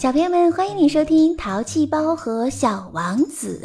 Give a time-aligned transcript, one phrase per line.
[0.00, 3.60] 小朋友们，欢迎你收听《淘气包和小王子》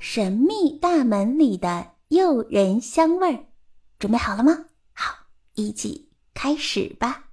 [0.00, 3.44] 神秘大门里的诱人香味儿，
[3.96, 4.64] 准备好了吗？
[4.92, 5.14] 好，
[5.54, 7.26] 一起开始吧。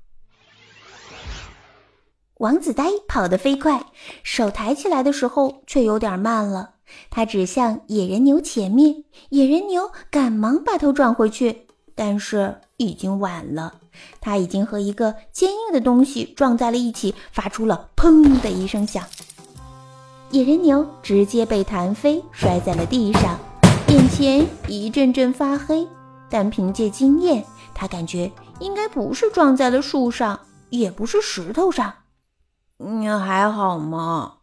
[2.36, 3.88] 王子呆跑得飞快，
[4.22, 6.76] 手抬起来的时候却有点慢了。
[7.10, 11.66] 他指向野人牛前面，野人牛赶忙把头转回去，
[11.96, 13.76] 但是已经晚了。
[14.20, 19.06] 他已经和一个坚硬的东西撞在了一起，发出了“砰”的一声响。
[20.32, 23.40] 野人牛直接被弹飞，摔在了地上，
[23.88, 25.88] 眼前一阵阵发黑。
[26.30, 30.40] 但凭借经验，他感觉应该不是撞在了树上，
[30.72, 31.94] 也不是石头上。
[32.78, 34.38] 你还好吗？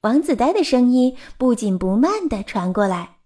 [0.00, 3.18] 王子呆的声音不紧不慢地传过来。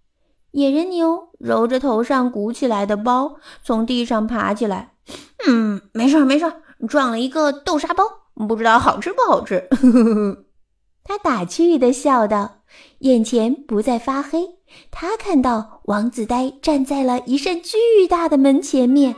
[0.51, 4.93] 野人牛揉着头上鼓起来的包，从地上爬起来。
[5.47, 8.05] 嗯，没事儿，没事儿，撞了一个豆沙包，
[8.49, 9.69] 不知道好吃不好吃。
[11.05, 12.63] 他打趣的笑道，
[13.01, 14.57] 眼前不再发黑。
[14.91, 19.15] 他看到王子呆站在了一扇巨大的门前面，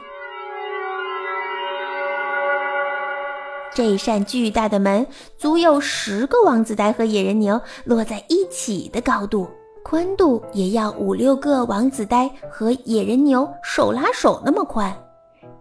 [3.75, 5.07] 这扇巨大的门
[5.39, 9.48] 足有十个王子呆和野人牛摞在一起的高度，
[9.83, 14.95] 宽度也要五六个王子呆和野人牛手拉手那么宽。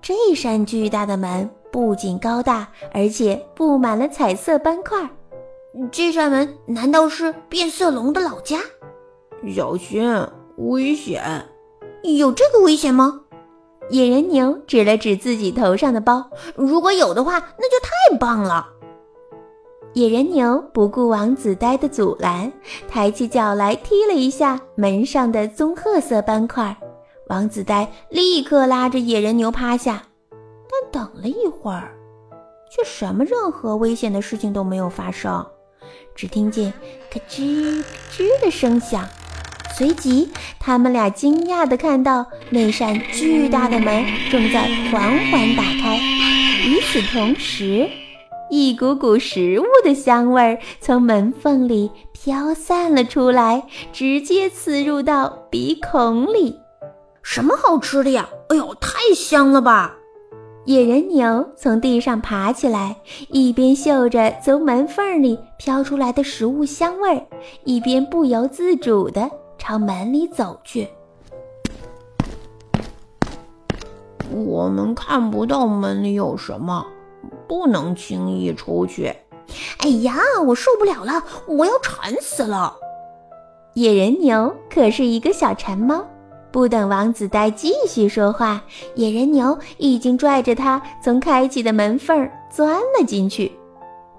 [0.02, 5.10] 这扇巨大的门不仅高大，而且布满了彩色斑块。
[5.92, 8.60] 这扇门难道是变色龙的老家？
[9.56, 11.46] 小心，危险！
[12.04, 13.22] 有这个危险吗？
[13.90, 16.30] 野人牛指了指自己头上的包。
[16.56, 18.68] 如果有的话，那就太棒了。
[19.98, 22.54] 野人牛不顾王子呆的阻拦，
[22.88, 26.78] 抬起脚来踢了一下门上的棕褐色斑块。
[27.30, 31.96] 王子呆立刻拉着野人牛趴下，但等了一会儿，
[32.70, 35.44] 却什么任何危险的事情都没有发生。
[36.16, 36.72] 只听见
[37.10, 39.04] 咯吱咯吱的声响，
[39.76, 45.98] 随即他们俩惊讶地看到那扇巨大的门正在缓缓打开。
[46.68, 47.90] 与此同时，
[48.50, 56.58] 一股股食物的香味儿从门缝里飘散了出来，直接刺入到鼻孔里。
[57.22, 58.30] 什么好吃的呀？
[58.50, 59.96] 哎呦，太香了吧！
[60.66, 62.98] 野人牛从地上爬起来，
[63.30, 67.26] 一边嗅着从门缝里飘出来的食物香味儿，
[67.64, 70.88] 一边不由自主地朝门里走去。
[74.30, 76.86] 我们看不到门里有什么，
[77.48, 79.14] 不能轻易出去。
[79.80, 80.16] 哎呀，
[80.46, 82.76] 我受不了了，我要馋死了！
[83.76, 86.06] 野人牛可是一个小馋猫。
[86.52, 88.62] 不等王子呆继续说话，
[88.96, 93.52] 野人牛已经拽着他从开启的门缝钻了进去。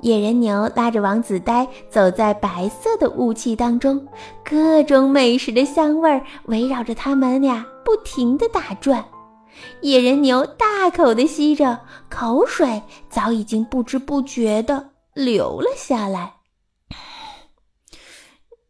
[0.00, 4.06] 野人牛拉着王子呆走在白色的雾气当中，
[4.44, 9.04] 各种美食的香味围绕着他们俩不停地打转。
[9.80, 16.34] 野人牛大口的吸着，口水早已经不知不觉的流了下来。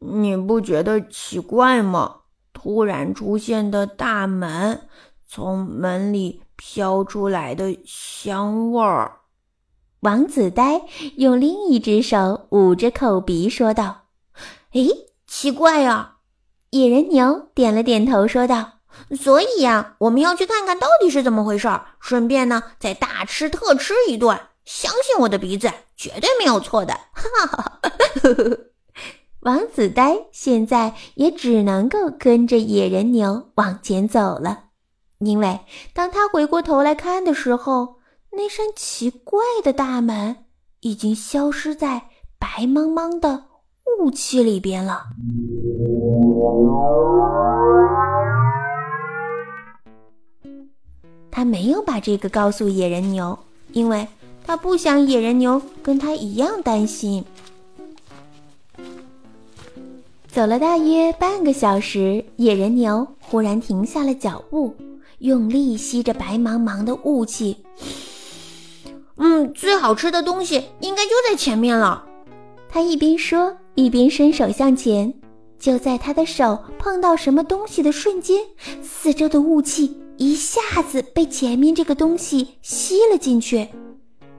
[0.00, 2.16] 你不觉得奇怪吗？
[2.52, 4.88] 突然出现的大门，
[5.26, 9.20] 从门里飘出来的香味儿。
[10.00, 10.82] 王子呆
[11.16, 14.02] 用另一只手捂着口鼻说道
[14.72, 14.82] ：“哎，
[15.26, 16.16] 奇怪呀！”
[16.70, 18.72] 野人牛点了点头说道
[19.16, 24.38] ：“所以呀，我们要去看看到底是怎么回事儿，顺便呢再大吃特吃一顿。
[24.64, 27.80] 相信我的鼻子，绝对没有错的。”哈哈。
[29.40, 34.64] 王子呆现在也只能够跟着野人牛往前走了，
[35.20, 35.60] 因为
[35.94, 37.96] 当他回过头来看的时候，
[38.32, 40.44] 那扇奇怪的大门
[40.80, 43.44] 已经消失在白茫茫的
[44.00, 45.04] 雾气里边了。
[51.38, 53.38] 他没有把这个告诉野人牛，
[53.70, 54.08] 因为
[54.44, 57.24] 他不想野人牛跟他一样担心。
[60.26, 64.74] 走了大约半个小时，野人牛忽然停下了脚步，
[65.18, 67.58] 用力吸着白茫茫的雾气。
[69.14, 72.04] 嗯，最好吃的东西应该就在前面了。
[72.68, 75.14] 他一边说，一边伸手向前。
[75.56, 78.40] 就在他的手碰到什么东西的瞬间，
[78.82, 83.68] 四周的雾气一下子被前面这个东西吸了进去，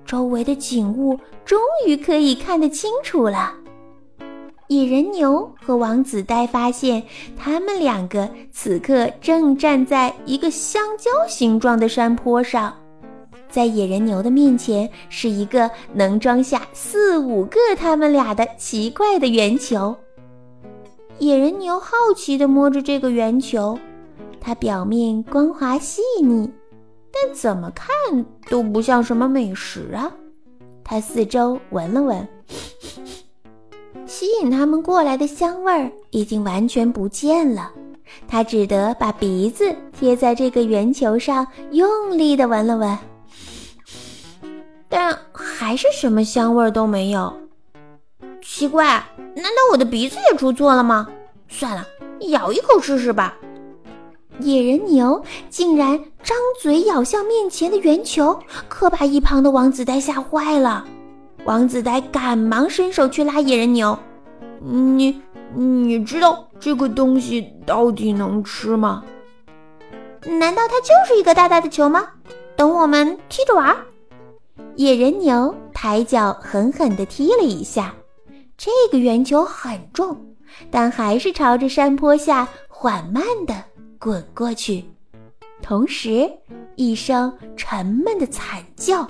[0.06, 3.54] 周围的景物终于可以看得清楚了。
[4.68, 7.02] 野人牛和王子呆发现，
[7.38, 12.76] 他们两个此刻正站在一个香蕉形状的山坡上，
[13.50, 19.96] 在野人牛的面前是一个能装下四五个他们俩的奇怪的圆球。
[21.20, 23.80] 野人牛好奇地摸着这个圆球，
[24.42, 26.52] 它表面光滑细腻，
[27.12, 27.88] 但怎么看
[28.50, 30.12] 都不像什么美食啊。
[30.84, 32.28] 它四周闻了闻。
[34.08, 37.72] 吸引他们过来的香味儿已经完全不见了，
[38.28, 42.98] 他只得把鼻子贴在这个圆球上，用力地闻了闻，
[44.88, 47.32] 但还是什么香味都没有。
[48.42, 49.04] 奇怪，
[49.36, 51.08] 难道我的鼻子也出错了吗？
[51.48, 51.86] 算了，
[52.30, 53.38] 咬一口试试吧。
[54.40, 60.86] 野人牛竟然张嘴咬向面前的圆球，可把一旁的王子呆吓坏了。
[61.46, 63.98] 王子呆赶忙伸手去拉野人牛
[64.60, 65.22] ：“你
[65.56, 69.04] 你知道这个东西到底能吃吗？
[70.26, 72.08] 难道它就是一个大大的球吗？
[72.56, 73.76] 等我们踢着玩。”
[74.76, 77.96] 野人牛抬脚狠狠地踢了一下，
[78.58, 80.36] 这个圆球很重，
[80.70, 83.56] 但还是朝着山坡下缓慢地
[84.00, 84.86] 滚过去。
[85.62, 86.32] 同时，
[86.78, 89.06] 一声沉闷的惨叫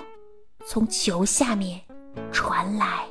[0.66, 1.80] 从球下面。
[2.32, 3.09] 传来。